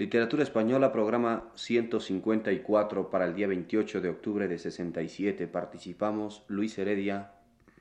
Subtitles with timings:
[0.00, 5.46] Literatura Española, programa 154 para el día 28 de octubre de 67.
[5.46, 7.32] Participamos Luis Heredia,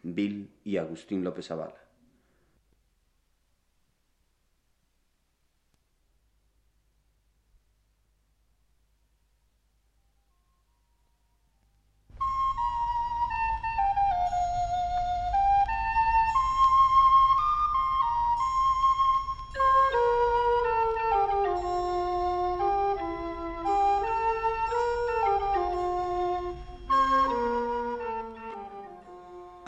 [0.04, 1.89] Bill y Agustín López Avala.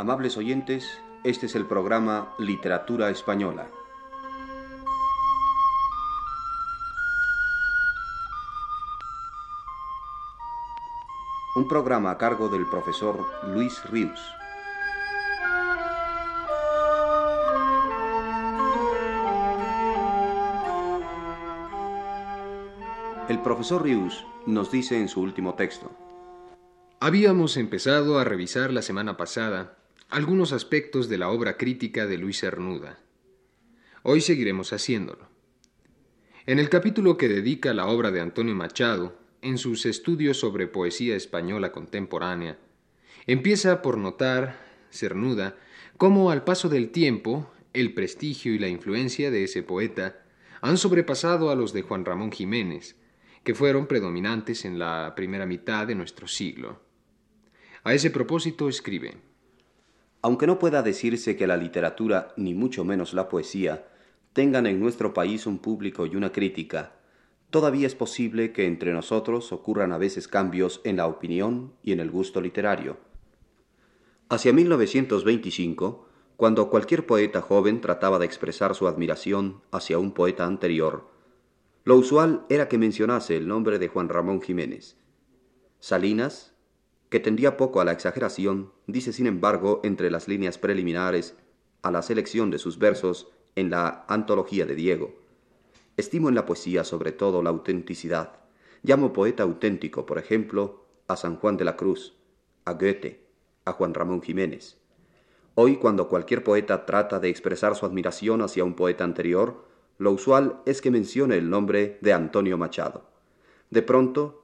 [0.02, 3.70] Amables oyentes, este es el programa Literatura Española.
[11.56, 13.16] Un programa a cargo del profesor
[13.54, 14.20] Luis Ríos.
[23.30, 25.92] El profesor Rius nos dice en su último texto.
[27.00, 29.78] Habíamos empezado a revisar la semana pasada
[30.12, 33.00] algunos aspectos de la obra crítica de Luis Cernuda.
[34.04, 35.30] Hoy seguiremos haciéndolo.
[36.46, 41.16] En el capítulo que dedica la obra de Antonio Machado, en sus estudios sobre poesía
[41.16, 42.60] española contemporánea,
[43.26, 44.60] empieza por notar,
[44.92, 45.56] Cernuda,
[45.96, 50.26] cómo al paso del tiempo el prestigio y la influencia de ese poeta
[50.60, 52.98] han sobrepasado a los de Juan Ramón Jiménez,
[53.46, 56.82] que fueron predominantes en la primera mitad de nuestro siglo.
[57.86, 59.31] A ese propósito escribe
[60.22, 63.88] aunque no pueda decirse que la literatura, ni mucho menos la poesía,
[64.34, 66.94] tengan en nuestro país un público y una crítica,
[67.50, 72.00] todavía es posible que entre nosotros ocurran a veces cambios en la opinión y en
[72.00, 72.98] el gusto literario.
[74.30, 81.10] Hacia 1925, cuando cualquier poeta joven trataba de expresar su admiración hacia un poeta anterior,
[81.84, 84.98] lo usual era que mencionase el nombre de Juan Ramón Jiménez.
[85.80, 86.51] Salinas,
[87.12, 91.36] que tendía poco a la exageración, dice sin embargo entre las líneas preliminares
[91.82, 95.14] a la selección de sus versos en la antología de Diego.
[95.98, 98.40] Estimo en la poesía sobre todo la autenticidad.
[98.82, 102.16] Llamo poeta auténtico, por ejemplo, a San Juan de la Cruz,
[102.64, 103.28] a Goethe,
[103.66, 104.78] a Juan Ramón Jiménez.
[105.56, 109.66] Hoy, cuando cualquier poeta trata de expresar su admiración hacia un poeta anterior,
[109.98, 113.04] lo usual es que mencione el nombre de Antonio Machado.
[113.70, 114.41] De pronto,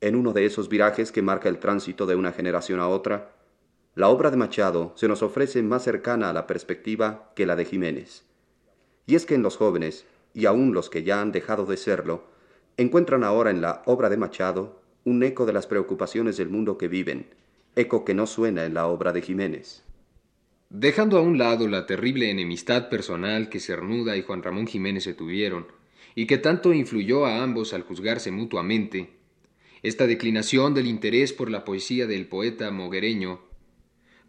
[0.00, 3.32] en uno de esos virajes que marca el tránsito de una generación a otra,
[3.94, 7.64] la obra de Machado se nos ofrece más cercana a la perspectiva que la de
[7.64, 8.24] Jiménez.
[9.06, 12.24] Y es que en los jóvenes, y aun los que ya han dejado de serlo,
[12.76, 16.88] encuentran ahora en la obra de Machado un eco de las preocupaciones del mundo que
[16.88, 17.26] viven,
[17.74, 19.84] eco que no suena en la obra de Jiménez.
[20.68, 25.14] Dejando a un lado la terrible enemistad personal que Cernuda y Juan Ramón Jiménez se
[25.14, 25.66] tuvieron,
[26.14, 29.19] y que tanto influyó a ambos al juzgarse mutuamente,
[29.82, 33.40] esta declinación del interés por la poesía del poeta moguereño,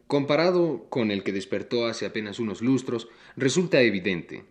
[0.08, 4.46] comparado con el que despertó hace apenas unos lustros, resulta evidente,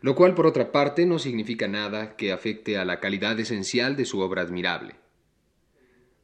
[0.00, 4.04] lo cual por otra parte no significa nada que afecte a la calidad esencial de
[4.04, 4.94] su obra admirable.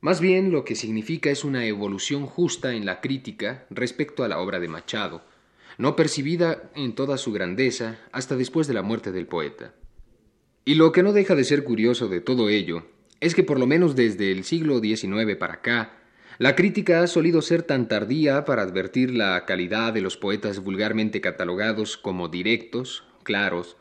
[0.01, 4.39] Más bien lo que significa es una evolución justa en la crítica respecto a la
[4.39, 5.25] obra de Machado,
[5.79, 9.75] no percibida en toda su grandeza hasta después de la muerte del poeta.
[10.65, 12.87] Y lo que no deja de ser curioso de todo ello
[13.25, 15.95] es que por lo menos desde el siglo XIX para acá,
[16.37, 21.23] la crítica ha solido ser tan tardía para advertir la calidad de los poetas vulgarmente
[21.23, 23.79] catalogados como directos, claros,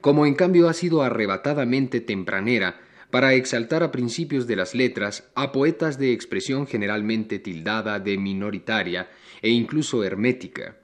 [0.00, 2.80] como en cambio ha sido arrebatadamente tempranera
[3.10, 9.08] para exaltar a principios de las letras a poetas de expresión generalmente tildada de minoritaria
[9.42, 10.76] e incluso hermética.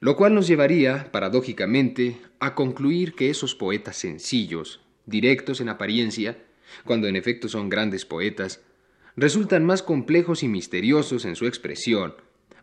[0.00, 6.38] Lo cual nos llevaría, paradójicamente, a concluir que esos poetas sencillos, directos en apariencia,
[6.84, 8.62] cuando en efecto son grandes poetas,
[9.16, 12.14] resultan más complejos y misteriosos en su expresión,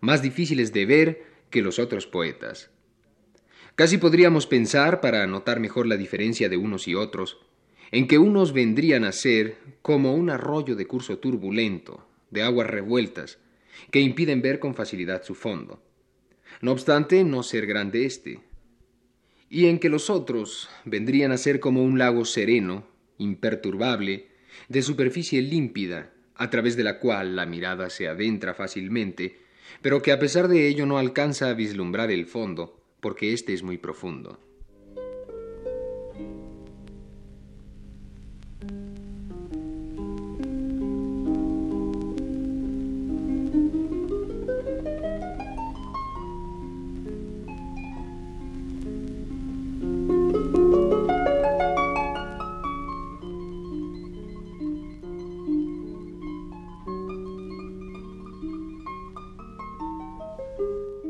[0.01, 2.69] más difíciles de ver que los otros poetas.
[3.75, 7.39] Casi podríamos pensar, para notar mejor la diferencia de unos y otros,
[7.91, 13.39] en que unos vendrían a ser como un arroyo de curso turbulento, de aguas revueltas,
[13.91, 15.81] que impiden ver con facilidad su fondo.
[16.61, 18.39] No obstante, no ser grande éste.
[19.49, 22.85] Y en que los otros vendrían a ser como un lago sereno,
[23.21, 24.27] imperturbable,
[24.67, 29.37] de superficie límpida, a través de la cual la mirada se adentra fácilmente,
[29.81, 33.63] pero que a pesar de ello no alcanza a vislumbrar el fondo, porque éste es
[33.63, 34.39] muy profundo.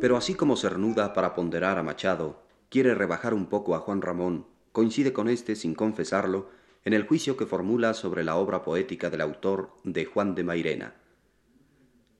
[0.01, 4.47] Pero así como Cernuda, para ponderar a Machado, quiere rebajar un poco a Juan Ramón,
[4.71, 6.49] coincide con éste, sin confesarlo,
[6.83, 10.95] en el juicio que formula sobre la obra poética del autor de Juan de Mairena.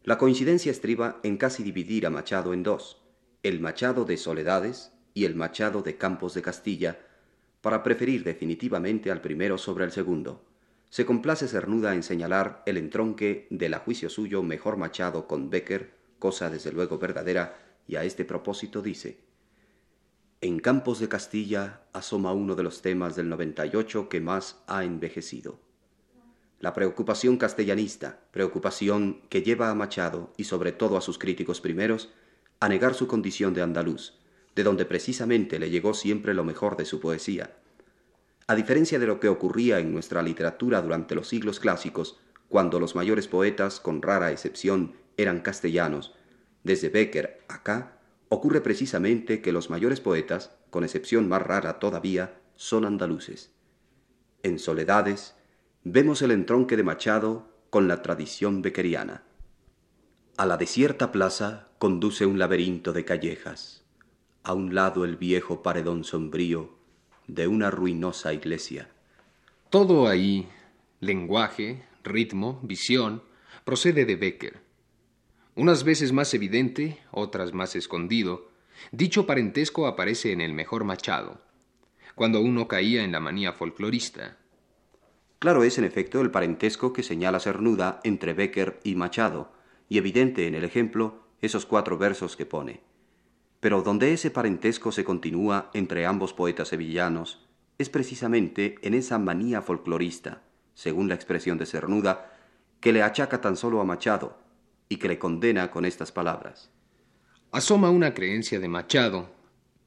[0.04, 3.02] La coincidencia estriba en casi dividir a Machado en dos,
[3.42, 7.00] el Machado de Soledades y el Machado de Campos de Castilla,
[7.62, 10.46] para preferir definitivamente al primero sobre el segundo.
[10.92, 15.96] Se complace Cernuda en señalar el entronque del a juicio suyo mejor Machado con Becker,
[16.20, 19.20] cosa desde luego verdadera, y a este propósito dice
[20.42, 25.60] En Campos de Castilla asoma uno de los temas del 98 que más ha envejecido.
[26.60, 32.10] La preocupación castellanista, preocupación que lleva a Machado y sobre todo a sus críticos primeros
[32.60, 34.14] a negar su condición de andaluz,
[34.56, 37.58] de donde precisamente le llegó siempre lo mejor de su poesía.
[38.46, 42.20] A diferencia de lo que ocurría en nuestra literatura durante los siglos clásicos,
[42.50, 46.14] cuando los mayores poetas, con rara excepción, eran castellanos,
[46.64, 48.00] desde Becker acá,
[48.30, 53.52] ocurre precisamente que los mayores poetas, con excepción más rara todavía, son andaluces.
[54.44, 55.36] En Soledades,
[55.84, 59.24] vemos el entronque de Machado con la tradición beckeriana.
[60.38, 63.82] A la desierta plaza conduce un laberinto de callejas
[64.44, 66.72] a un lado el viejo paredón sombrío
[67.28, 68.90] de una ruinosa iglesia.
[69.70, 70.50] Todo ahí,
[71.00, 73.24] lenguaje, ritmo, visión,
[73.64, 74.62] procede de Becker.
[75.54, 78.48] Unas veces más evidente, otras más escondido,
[78.94, 81.42] dicho parentesco aparece en el mejor Machado,
[82.16, 84.38] cuando uno caía en la manía folclorista.
[85.40, 89.52] Claro es, en efecto, el parentesco que señala Cernuda entre Becker y Machado,
[89.90, 92.80] y evidente en el ejemplo esos cuatro versos que pone.
[93.60, 97.46] Pero donde ese parentesco se continúa entre ambos poetas sevillanos
[97.78, 100.44] es precisamente en esa manía folclorista,
[100.76, 102.32] según la expresión de Cernuda,
[102.80, 104.41] que le achaca tan solo a Machado
[104.92, 106.70] y que le condena con estas palabras.
[107.54, 109.34] Asoma una creencia de Machado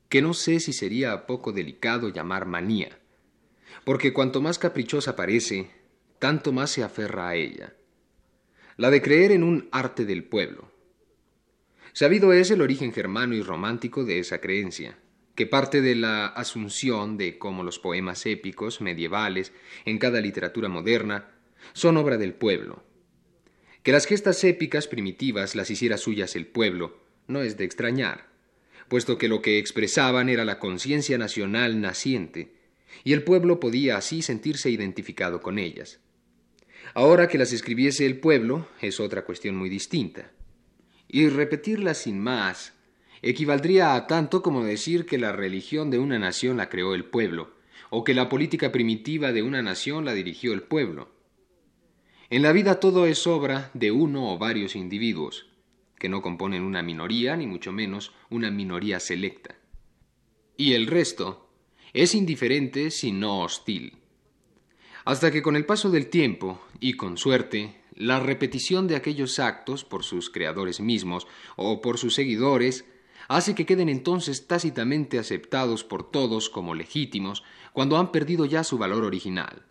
[0.08, 2.98] que no sé si sería poco delicado llamar manía,
[3.84, 5.70] porque cuanto más caprichosa parece,
[6.18, 7.74] tanto más se aferra a ella.
[8.78, 10.72] La de creer en un arte del pueblo,
[11.92, 14.98] Sabido es el origen germano y romántico de esa creencia,
[15.34, 19.52] que parte de la asunción de cómo los poemas épicos medievales
[19.84, 21.28] en cada literatura moderna
[21.74, 22.93] son obra del pueblo.
[23.84, 26.96] Que las gestas épicas primitivas las hiciera suyas el pueblo
[27.28, 28.30] no es de extrañar,
[28.88, 32.54] puesto que lo que expresaban era la conciencia nacional naciente,
[33.04, 36.00] y el pueblo podía así sentirse identificado con ellas.
[36.94, 40.32] Ahora que las escribiese el pueblo es otra cuestión muy distinta
[41.06, 42.72] y repetirla sin más
[43.20, 47.52] equivaldría a tanto como decir que la religión de una nación la creó el pueblo,
[47.90, 51.13] o que la política primitiva de una nación la dirigió el pueblo.
[52.34, 55.46] En la vida todo es obra de uno o varios individuos,
[56.00, 59.54] que no componen una minoría, ni mucho menos una minoría selecta.
[60.56, 61.48] Y el resto
[61.92, 63.98] es indiferente si no hostil.
[65.04, 69.84] Hasta que con el paso del tiempo, y con suerte, la repetición de aquellos actos
[69.84, 72.84] por sus creadores mismos o por sus seguidores
[73.28, 78.76] hace que queden entonces tácitamente aceptados por todos como legítimos cuando han perdido ya su
[78.76, 79.66] valor original.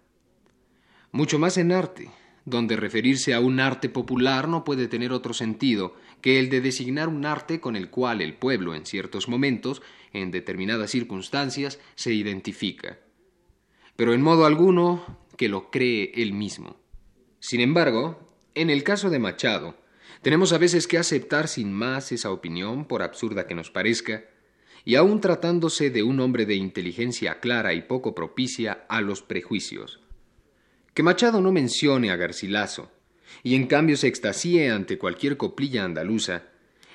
[1.12, 2.10] Mucho más en arte,
[2.46, 7.08] donde referirse a un arte popular no puede tener otro sentido que el de designar
[7.08, 9.82] un arte con el cual el pueblo en ciertos momentos,
[10.12, 13.00] en determinadas circunstancias, se identifica.
[13.96, 16.78] Pero en modo alguno que lo cree él mismo.
[17.40, 19.76] Sin embargo, en el caso de Machado,
[20.22, 24.24] tenemos a veces que aceptar sin más esa opinión, por absurda que nos parezca,
[24.86, 30.03] y aun tratándose de un hombre de inteligencia clara y poco propicia a los prejuicios.
[30.94, 32.92] Que Machado no mencione a Garcilaso,
[33.42, 36.44] y en cambio se extasíe ante cualquier coplilla andaluza,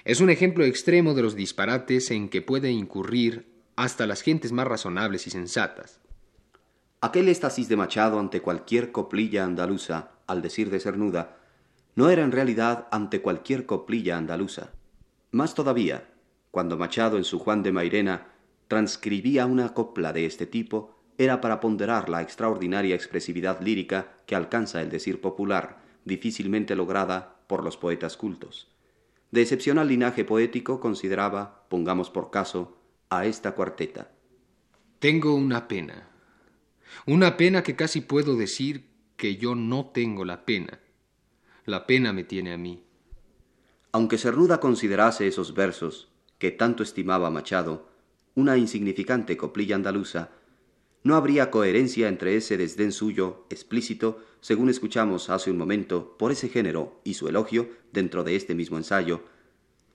[0.04, 4.66] es un ejemplo extremo de los disparates en que puede incurrir hasta las gentes más
[4.66, 6.00] razonables y sensatas.
[7.00, 11.36] Aquel éxtasis de Machado ante cualquier coplilla andaluza al decir de Cernuda,
[11.94, 14.70] no era en realidad ante cualquier coplilla andaluza.
[15.32, 16.08] Más todavía,
[16.50, 18.28] cuando Machado en su Juan de Mairena
[18.68, 24.80] transcribía una copla de este tipo, era para ponderar la extraordinaria expresividad lírica que alcanza
[24.80, 28.68] el decir popular, difícilmente lograda por los poetas cultos.
[29.32, 32.78] De excepcional linaje poético consideraba, pongamos por caso,
[33.10, 34.12] a esta cuarteta.
[35.00, 36.08] Tengo una pena.
[37.04, 40.80] Una pena que casi puedo decir que yo no tengo la pena.
[41.66, 42.84] La pena me tiene a mí.
[43.92, 46.08] Aunque Cernuda considerase esos versos,
[46.38, 47.88] que tanto estimaba Machado,
[48.34, 50.30] una insignificante coplilla andaluza,
[51.08, 56.50] no habría coherencia entre ese desdén suyo, explícito, según escuchamos hace un momento, por ese
[56.50, 59.24] género y su elogio dentro de este mismo ensayo,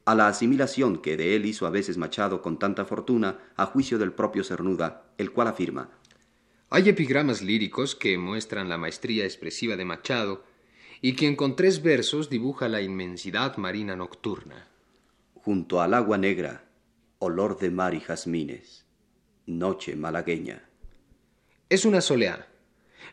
[0.06, 4.00] a la asimilación que de él hizo a veces Machado con tanta fortuna a juicio
[4.00, 5.92] del propio Cernuda, el cual afirma
[6.72, 10.44] Hay epigramas líricos que muestran la maestría expresiva de Machado
[11.00, 14.68] y quien con tres versos dibuja la inmensidad marina nocturna.
[15.36, 16.66] Junto al agua negra,
[17.20, 18.88] olor de mar y jazmines,
[19.46, 20.73] noche malagueña.
[21.74, 22.46] Es una soleá,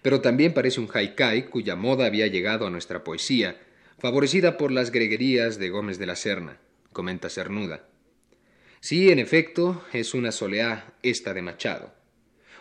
[0.02, 3.58] pero también parece un haikai cuya moda había llegado a nuestra poesía,
[3.98, 6.58] favorecida por las greguerías de Gómez de la Serna
[6.92, 7.88] comenta Cernuda.
[8.80, 11.94] Sí, en efecto, es una soleá esta de Machado.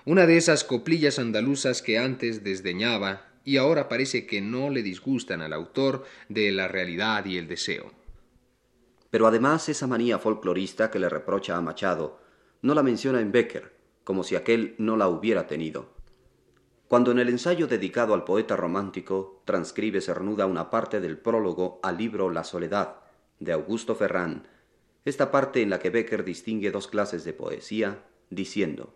[0.06, 5.42] Una de esas coplillas andaluzas que antes desdeñaba y ahora parece que no le disgustan
[5.42, 7.92] al autor de la realidad y el deseo.
[9.12, 12.22] Pero además esa manía folclorista que le reprocha a Machado
[12.62, 13.79] no la menciona en Becker,
[14.10, 15.94] como si aquel no la hubiera tenido.
[16.88, 22.00] Cuando en el ensayo dedicado al poeta romántico transcribe Cernuda una parte del prólogo al
[22.00, 23.02] libro La Soledad,
[23.40, 24.48] de Augusto Ferrán,
[25.06, 28.96] esta parte en la que Becker distingue dos clases de poesía, diciendo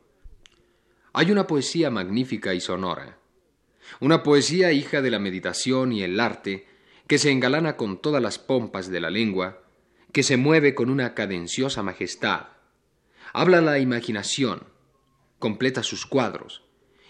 [1.13, 3.19] Hay una poesía magnífica y sonora,
[3.99, 6.65] una poesía hija de la meditación y el arte,
[7.05, 9.61] que se engalana con todas las pompas de la lengua,
[10.11, 12.47] que se mueve con una cadenciosa majestad,
[13.31, 14.72] habla la imaginación,
[15.43, 16.63] completa sus cuadros,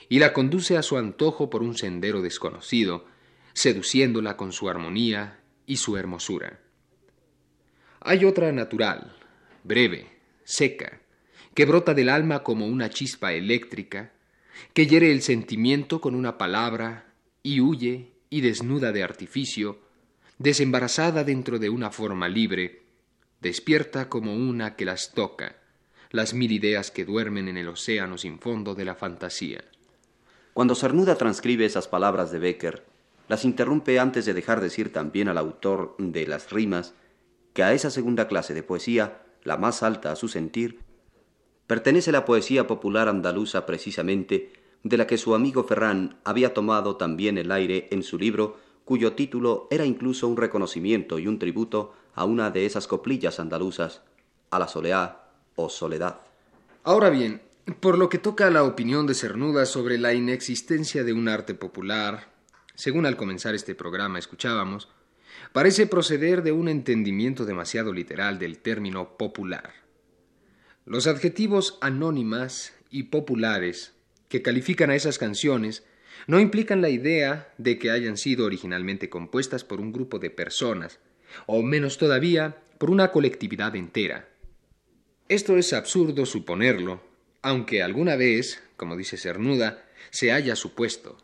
[0.09, 3.05] y la conduce a su antojo por un sendero desconocido,
[3.53, 6.59] seduciéndola con su armonía y su hermosura.
[7.99, 9.15] Hay otra natural,
[9.63, 10.07] breve,
[10.45, 10.99] seca,
[11.53, 14.13] que brota del alma como una chispa eléctrica,
[14.73, 17.13] que hiere el sentimiento con una palabra
[17.43, 19.77] y huye y desnuda de artificio,
[20.39, 22.81] desembarazada dentro de una forma libre,
[23.41, 25.57] despierta como una que las toca,
[26.13, 29.63] las mil ideas que duermen en el océano sin fondo de la fantasía.
[30.53, 32.86] Cuando Cernuda transcribe esas palabras de Becker,
[33.27, 36.93] las interrumpe antes de dejar decir también al autor de las rimas
[37.53, 40.82] que a esa segunda clase de poesía, la más alta a su sentir,
[41.65, 44.53] pertenece la poesía popular andaluza precisamente,
[44.84, 49.13] de la que su amigo Ferrán había tomado también el aire en su libro, cuyo
[49.13, 54.03] título era incluso un reconocimiento y un tributo a una de esas coplillas andaluzas,
[54.51, 55.22] a la soleá
[55.55, 56.19] o soledad.
[56.83, 57.41] Ahora bien,
[57.79, 61.53] por lo que toca a la opinión de Cernuda sobre la inexistencia de un arte
[61.53, 62.33] popular,
[62.75, 64.89] según al comenzar este programa escuchábamos,
[65.51, 69.74] parece proceder de un entendimiento demasiado literal del término popular.
[70.86, 73.93] Los adjetivos anónimas y populares
[74.27, 75.83] que califican a esas canciones
[76.27, 81.00] no implican la idea de que hayan sido originalmente compuestas por un grupo de personas,
[81.45, 84.27] o menos todavía por una colectividad entera.
[85.33, 87.01] Esto es absurdo suponerlo,
[87.41, 91.17] aunque alguna vez, como dice Cernuda, se haya supuesto.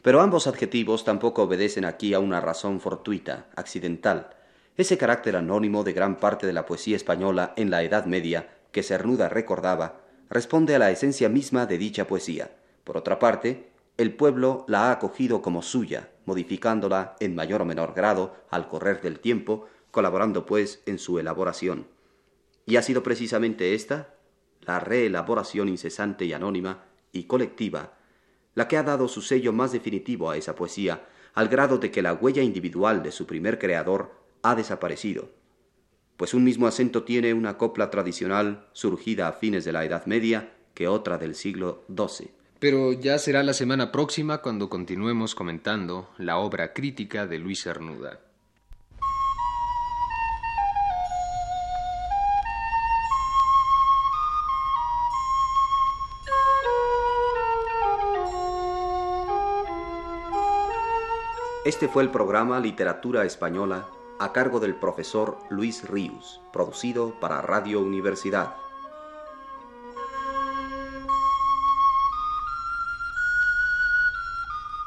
[0.00, 4.30] Pero ambos adjetivos tampoco obedecen aquí a una razón fortuita, accidental.
[4.78, 8.82] Ese carácter anónimo de gran parte de la poesía española en la Edad Media, que
[8.82, 12.50] Cernuda recordaba, responde a la esencia misma de dicha poesía.
[12.82, 17.92] Por otra parte, el pueblo la ha acogido como suya, modificándola en mayor o menor
[17.92, 21.92] grado al correr del tiempo, colaborando pues en su elaboración.
[22.66, 24.14] Y ha sido precisamente esta,
[24.62, 27.94] la reelaboración incesante y anónima y colectiva,
[28.54, 32.02] la que ha dado su sello más definitivo a esa poesía, al grado de que
[32.02, 35.30] la huella individual de su primer creador ha desaparecido.
[36.16, 40.54] Pues un mismo acento tiene una copla tradicional surgida a fines de la Edad Media
[40.74, 42.30] que otra del siglo XII.
[42.60, 48.20] Pero ya será la semana próxima cuando continuemos comentando la obra crítica de Luis Cernuda.
[61.64, 67.80] Este fue el programa Literatura Española a cargo del profesor Luis Ríos, producido para Radio
[67.80, 68.54] Universidad.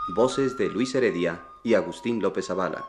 [0.10, 2.86] Voces de Luis Heredia y Agustín López Avala.